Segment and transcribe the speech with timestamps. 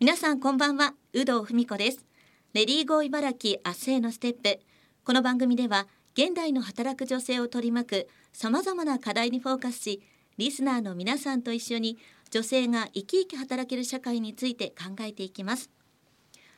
[0.00, 2.06] 皆さんこんばんは有働文子です。
[2.52, 4.60] レディーゴー茨城明日へのステップ。
[5.02, 10.02] この番組では現代の働く女性を取り巻くさまざまな課題にフォーカスし
[10.36, 11.98] リスナーの皆さんと一緒に
[12.30, 15.68] 女性が生き生き働ける社会について考えていきます。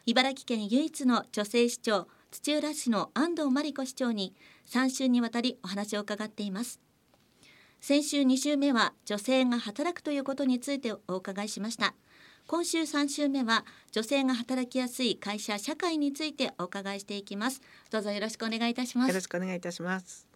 [0.05, 4.35] 茨城県唯一の女性市長土浦市の安藤真理子市長に
[4.69, 6.79] 3週にわたりお話を伺っています。
[7.81, 11.95] 先週2週目は女性が働くということについてお伺いしました。
[12.51, 17.61] 今週3週目は女性が働きやすい会社社会についてお伺いしていきます。
[17.92, 19.09] どうぞよろしくお願いいたします。
[19.09, 20.27] よろしくお願いいたします。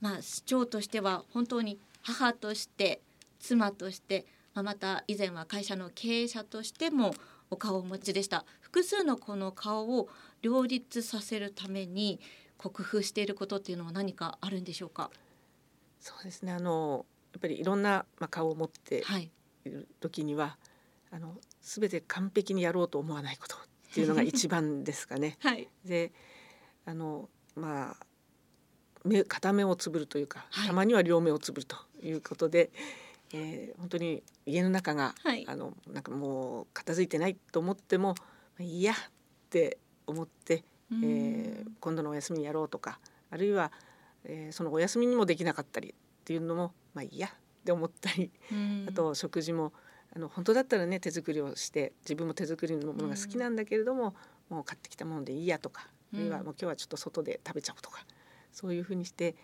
[0.00, 3.00] まあ市長としては本当に母として
[3.38, 7.14] 妻としてまた以前は会社の経営者としても
[7.48, 8.44] お顔をお持ちでした。
[8.60, 10.08] 複数のこの顔を
[10.42, 12.18] 両立させるために
[12.56, 15.12] 工夫していることっていうのは何かあるんでしょうか？
[16.00, 16.50] そうですね。
[16.50, 19.04] あのやっぱりいろんな、まあ、顔を持って
[19.64, 19.70] い。
[19.70, 20.69] る時には、はい
[21.12, 23.58] あの全て完璧にやろうと思わないことっ
[23.92, 25.36] ていうのが一番ですかね。
[25.42, 26.12] はい、で
[26.84, 28.06] あのまあ
[29.04, 32.70] 目片目をつぶるというか、はい、たまには両目をつぶるということで、
[33.32, 38.14] えー、本当に家の中が、はい、あのなんかもう片付いてないと思っても
[38.58, 38.96] いやっ
[39.48, 43.00] て思って、えー、今度のお休みにやろうとか
[43.30, 43.72] あるいは、
[44.24, 45.94] えー、そのお休みにもできなかったりっ
[46.24, 47.30] ていうのもまあいいやっ
[47.64, 48.30] て思ったり
[48.88, 49.72] あと食事も
[50.14, 54.14] あの本当だったらね手作りをして自分も手作りのものが好きなんだけれども、
[54.50, 58.04] うん、もう買ってきたものでいいやとか、あるいはもう今日はちょっと外で食べちゃおうとか
[58.52, 59.36] そういうふうにして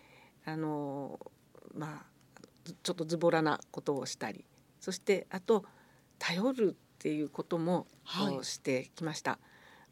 [0.44, 1.20] あの
[1.74, 2.06] まあ
[2.82, 4.44] ちょっとズボラなことをしたり
[4.80, 5.64] そしてあと
[6.18, 9.38] 頼るっていうことも、はい、してきました。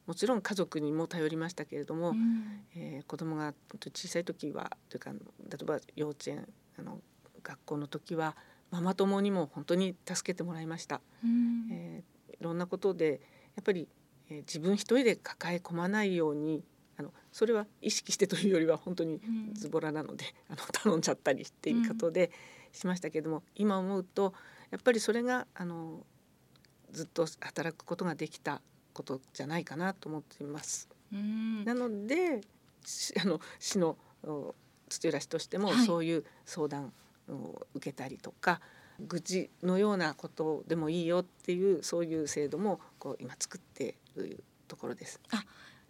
[0.07, 3.55] もちろん家族にも頼りましたけれども、うん、えー、子供が
[3.91, 5.19] 小さい時はというか例
[5.63, 6.47] えば幼稚園
[6.79, 7.01] あの
[7.43, 8.37] 学校の時は
[8.75, 11.01] ママ友にも本当に助けてもらいました。
[11.23, 13.21] うん、えー、いろんなことで
[13.55, 13.89] やっぱり、
[14.29, 16.65] えー、自分一人で抱え込まないように
[16.97, 19.21] あのそれは意識してというよりは本当に
[19.53, 22.33] ズボラなので、うん、あの頼んじゃったりっていうことで
[22.73, 24.35] しましたけれども、うん、今思うと
[24.71, 26.05] やっぱりそれがあの
[26.91, 28.61] ずっと働くことができた
[28.93, 30.89] ことじゃないかなと思っています。
[31.13, 32.41] うん、なので
[33.23, 33.97] あの市の
[34.89, 36.93] 土浦市としてもそういう相談を
[37.75, 38.61] 受けたりとか
[39.01, 45.21] 愚痴のようなことでもいいよっていうそういう制度もこう今作っているところです。
[45.31, 45.45] あ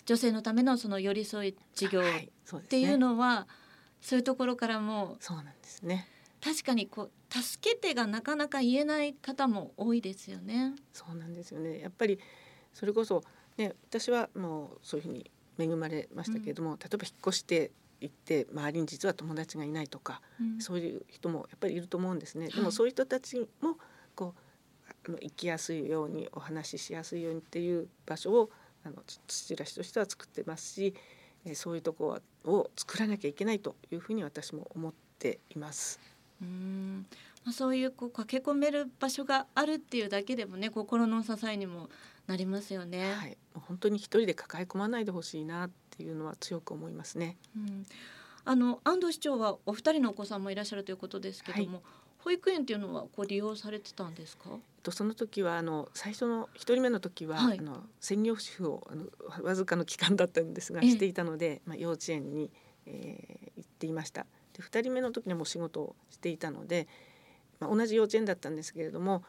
[0.07, 3.47] 女性のためのその寄り添い事業っていうのは、はいそうね、
[4.01, 6.07] そういうところからもそうなんですね
[6.43, 10.75] 確かにこう助けてがなかなか言えない方も多いですよね。
[10.93, 12.19] そうなんですよねやっぱり
[12.75, 13.23] それこそ
[13.57, 17.71] ね私はもうそういうふうに恵まれましたけれども、うん、例えば引っ越して
[18.05, 22.49] 行って周りに実は友達がいないとか、うん、そういう人もやっぱりいると思うんですね。
[22.49, 23.77] でもそういう人たちも
[24.15, 28.51] こうあの生きやすいようにお話ししやすいようにっていう場所を
[28.85, 30.95] あの土浦市としては作ってますし、
[31.47, 35.99] えそういうとこを作らなきゃいけないというふうに私も思っています。
[36.43, 37.07] うん
[37.45, 41.89] まあ、そういうこう駆け込める場所があるっていうだけでもね心の支えにも
[42.27, 43.13] なりますよね。
[43.13, 47.37] はい、本当に一人で抱え込まないでほしいなっていうのは強く思いますね。
[47.57, 47.87] うん、
[48.45, 51.83] あの安藤市長はお二人のお子さんもいらっしゃるということですけども、はい、
[52.19, 54.49] 保育園っていうのはこう利用されてたんですか？
[54.83, 59.05] とその時はあの最初の一人目の時は、はい、あの専業主婦をあの
[59.45, 62.51] わずかの期間だったんですがしていたので、まあ幼稚園に、
[62.87, 64.27] えー、行っていました。
[64.55, 66.89] で二人目の時にも仕事をしていたので、
[67.61, 69.23] まあ同じ幼稚園だったんですけれども。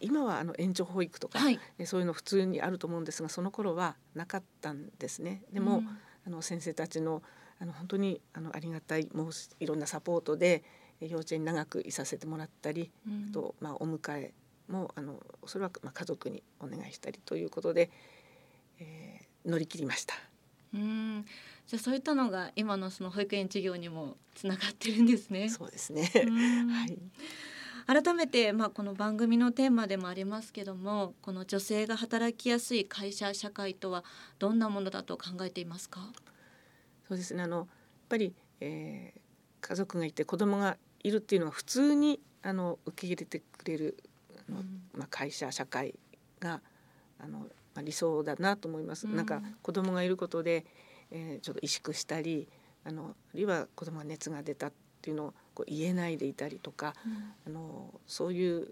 [0.00, 5.42] 今はあの延長保育とか、はい、そういうの普通にあると思うんですがその頃はなかったんですね。
[5.52, 7.22] でも、うん、あの先生たちの
[7.60, 9.30] あの本当にあのありがたいもう
[9.60, 10.64] いろんなサポートで
[11.00, 14.34] 幼稚園に長くいさせてもらったり、うん、とまあ、お迎え
[14.68, 17.90] もあのそれはまあ家族にお願いしたりということで、
[18.80, 20.14] えー、乗り切りました。
[20.72, 21.24] うん
[21.66, 25.48] じゃあそういったのが今のその保育園事業にもつながってるんですね。
[25.48, 26.10] そうですね。
[26.12, 26.98] はい。
[27.86, 34.04] 改めて、まあ、この番組のテーマでもありますけどもこの女性が働きやすい会社社会とは
[34.38, 36.00] どんなものだと考えていますか？
[37.06, 37.42] そうですね。
[37.42, 37.66] あのやっ
[38.08, 39.20] ぱり、えー、
[39.60, 43.98] 家族がいて子供がいるっていうのは普通にあの受け入れてくれる
[44.48, 45.94] あの、うん、まあ、会社社会
[46.40, 46.62] が
[47.18, 49.06] あの、まあ、理想だなと思います。
[49.06, 50.64] うん、なんか子供がいることで、
[51.10, 52.48] えー、ちょっと萎縮したり
[52.82, 54.72] あのあるいは子供が熱が出たっ
[55.02, 56.94] ていうのをこう言えないでいたりとか、
[57.46, 58.68] うん、あのそういう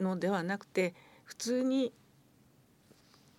[0.00, 0.94] のではなくて
[1.24, 1.92] 普通に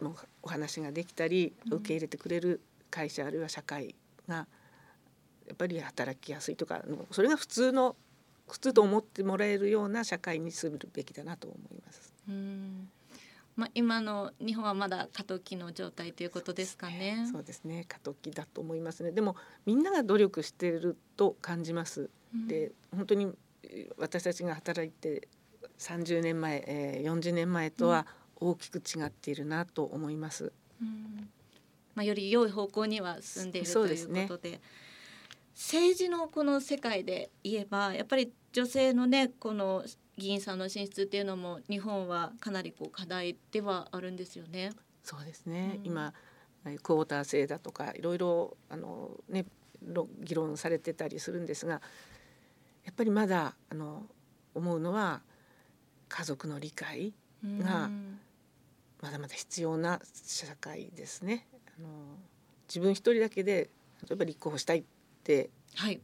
[0.01, 3.95] もうお話ができたり受け入れてくれる会社あるいは社会
[4.27, 4.47] が
[5.47, 7.95] やっぱり働きやすいとかそれが普通の
[8.47, 12.13] 普通と思ってもらえるような社会にするべきだなと思います。
[12.27, 12.89] うん
[13.59, 17.27] まあ、今の日本はまだ過渡期の状態ということですかね。
[17.29, 17.83] そうですね。
[17.89, 19.11] 過渡期だと思いますね。
[19.11, 19.35] でも
[19.65, 22.09] みんなが努力していると感じます。
[22.33, 23.33] うん、で本当に
[23.97, 25.27] 私たちが働いて
[25.77, 28.07] 30年前、えー、40年前とは
[28.37, 30.53] 大きく違っているなと思います。
[30.81, 31.29] うん、
[31.95, 34.61] まあ、より良い方向には進んでいるということで、ね、
[35.53, 39.83] 政治のこの世界で言えばやっぱり女性のねこの
[40.19, 44.71] 議員さんの進出っていうのも日本はかなりこう課題ではあるんですよね。
[45.03, 46.13] そうですね、うん、今
[46.83, 49.45] クォーター制だとかいろいろあの、ね、
[50.21, 51.81] 議論されてたりするんですが
[52.83, 54.03] やっぱりまだあの
[54.53, 55.21] 思うのは
[56.09, 57.13] 家族の理解
[57.43, 57.89] が
[59.01, 61.47] まだまだ必要な社会ですね。
[61.77, 61.87] あの
[62.67, 63.69] 自分一人だけで
[64.07, 64.83] 例えば立候補したいっ
[65.23, 65.99] て、はい、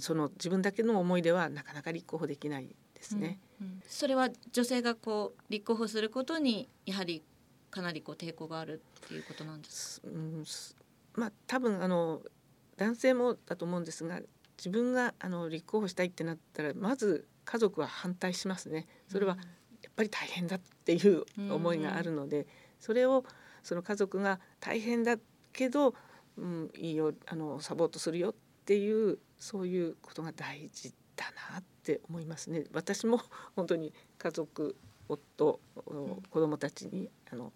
[0.00, 2.74] その自分だけの思いではなかなか立候補できない
[3.08, 3.38] ですね。
[3.60, 7.22] うんうん、それは女性がこう立候補することにやはり
[7.70, 10.08] かなりこう抵抗があるっていうことなんですか？
[10.08, 10.44] うん、
[11.14, 12.20] まあ多分あの
[12.76, 14.20] 男性もだと思うんですが
[14.58, 18.86] 自分があの立候補したいってなったらまず家族は反対しますね。
[19.08, 19.36] それは
[19.82, 22.46] やっぱり大変だっていう思いがあるので、
[22.80, 23.24] それを
[23.62, 25.16] その家族が大変だ
[25.52, 25.94] けど、
[26.36, 31.75] うん、いいよあのサポートするよっていうそういうことが大事だなって
[32.08, 32.64] 思いますね。
[32.72, 33.20] 私も
[33.56, 34.76] 本当に家族
[35.08, 37.52] 夫子供たちにあの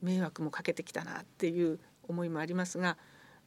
[0.00, 2.96] 迷惑もかけてきたなっていう思いもありますが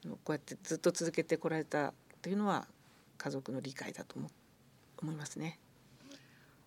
[0.03, 2.67] こうやってずっと続けてこられたというのは
[3.17, 4.15] 家族の理解だと
[5.01, 5.59] 思いますね。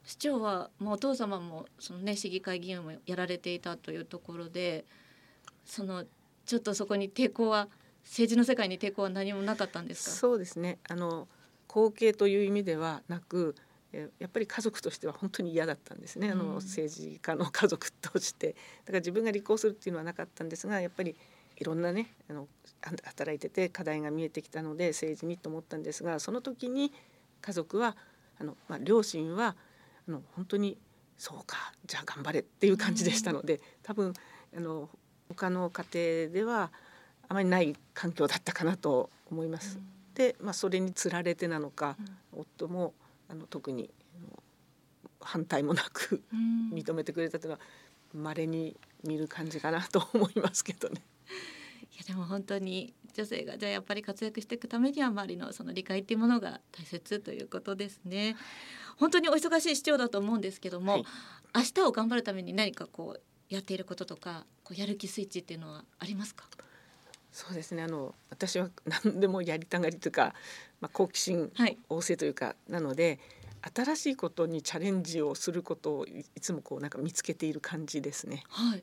[0.04, 4.84] 市長はもうお父様もそのね市議会議員もやられていたというところで
[5.66, 6.04] その
[6.46, 7.68] ちょっとそこに抵抗は
[8.02, 10.16] 政治の世界に抵抗は何もなかったんですか？
[10.16, 11.28] そうですねあの
[11.70, 13.54] 後継という意味ではなく
[13.92, 18.48] やっぱり家族としては本当に嫌だったんですね、あの政治家の家族として。
[18.48, 21.14] だから自分が立候補するっていうのはなかったんですがやっぱり
[21.56, 22.48] いろんなねあの
[23.04, 26.92] 働いてて課題が見えてきたので政治にと思ったんですがその時に
[27.40, 27.96] 家族は
[28.40, 29.54] あの、まあ、両親は
[30.08, 30.78] あの本当に
[31.18, 34.14] そうかじゃあ頑張れっていう感じでしたので、多分
[34.56, 34.88] あの
[35.28, 36.70] 他の家庭では
[37.28, 39.78] あまりない環境だったかなと思います。
[40.14, 41.96] で、まあ、それにつられてなのか、
[42.32, 42.94] 夫も
[43.28, 43.90] あの特に
[45.20, 46.22] 反対もなく
[46.72, 47.60] 認めてくれたというのは
[48.12, 51.02] 稀に見る感じかなと思いますけどね。
[51.92, 58.36] いやでも本当に女性がじゃあやっぱり活躍していくためには周りのその理解っていうものが大切ということですね。
[58.96, 61.04] 本当にお忙しい市長だと思うんですけども、はい、
[61.56, 66.48] 明日を頑張るために何かこうやっていることとかこうやる気スイッチっていうのはありますか？
[67.32, 67.82] そうですね。
[67.82, 68.70] あの私は
[69.04, 70.34] 何でもやりたがりというか、
[70.80, 71.52] まあ、好奇心
[71.88, 73.18] 旺盛というか、はい、なので
[73.74, 78.42] 新しいことにチャレンジをすることをいつもこうなんか見つけている感じですね。
[78.48, 78.82] はい、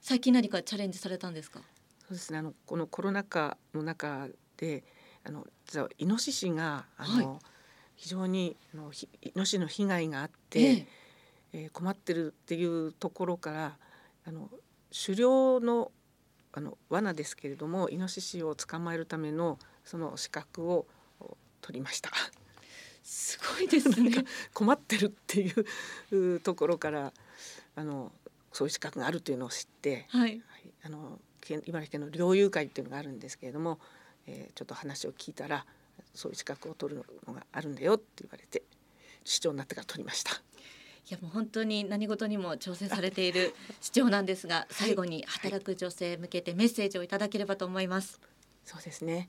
[0.00, 1.60] 最近何かチャレンジされたんですか？
[2.00, 2.38] そうですね。
[2.38, 4.84] あのこのコロナ禍の中で
[5.24, 5.46] あの
[5.98, 7.38] イノシシがあの、はい、
[7.96, 10.86] 非常にあのイノシシの被害があって、ええ。
[11.52, 13.76] えー、困ってるっていうところから
[14.24, 14.48] あの
[15.04, 15.90] 狩猟の
[16.52, 20.86] あの罠ですけれどもイノシシを捕まえるためのその資格を
[21.60, 22.10] 取りました。
[23.02, 24.24] すごいですね。
[24.54, 25.52] 困ってるってい
[26.12, 27.12] うところから
[27.74, 28.12] あの
[28.52, 30.42] そういう資格があるというのを知って、はい、
[30.82, 33.80] あの茨城県の猟友会っていうのがあるんですけれども、
[34.26, 35.66] えー、ちょっと話を聞いたら
[36.14, 38.62] そういう資格を取るのがあるんだよって言われて
[39.24, 40.42] 市長になってから取りました。
[41.10, 43.52] いやもう本当に何事にも挑戦されている
[43.82, 48.20] 市長なんですが最後に働く女性向けてメッセージをいただければと思います。
[48.64, 49.28] そうですね。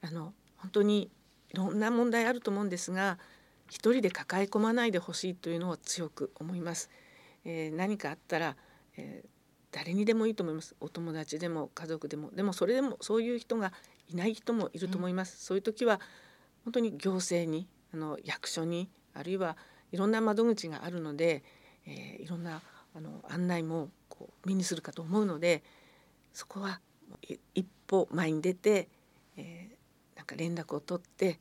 [0.00, 1.08] あの本当に
[1.50, 3.20] いろんな問題あると思うんですが
[3.70, 6.90] 一人で抱え込まないでほしいというのを強く思います。
[7.44, 8.56] えー、何かあったら、
[8.96, 9.28] えー、
[9.70, 10.74] 誰にでもいいと思います。
[10.80, 12.32] お友達でも家族でも。
[12.32, 13.72] でもそれでもそういう人が
[14.08, 16.00] いない人もいると思います、うん、そういう時は
[16.64, 19.56] 本当に行政にあの役所にあるいは
[19.94, 21.44] いろんな窓口があるので、
[21.86, 22.62] えー、いろんな
[22.96, 25.62] あの案内もこう目にするかと思うので
[26.32, 26.80] そこは
[27.54, 28.88] 一歩前に出て、
[29.36, 31.38] えー、なんか連絡を取って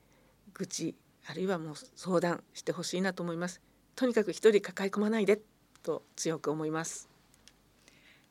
[0.53, 0.95] 愚痴
[1.25, 3.59] あるいはもう相談してほしいなと思います。
[3.95, 5.41] とにかく一人抱え込まないで
[5.81, 7.09] と強く思います。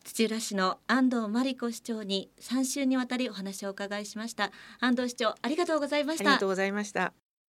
[0.04, 4.52] 土浦市の安藤真理子市長に3週にわたりお話をお伺いしました。
[4.78, 6.24] 安藤市長ありがとうございました。
[6.24, 7.21] ありがとうございました。